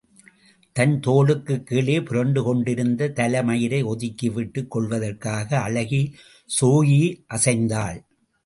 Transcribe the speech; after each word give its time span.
தன் 0.75 0.99
தோளுக்குக் 0.99 1.65
கீழே 1.65 1.97
புரண்டு 2.03 2.43
கொண்டிருந்த 2.43 3.09
தலை 3.09 3.43
மயிரை 3.43 3.83
ஒதுக்கிவிட்டுக் 3.83 4.67
கொள்வதற்காக 4.67 5.59
அழகி 5.59 6.01
ஸோயி 6.61 7.01
அசைந்தாள். 7.35 7.99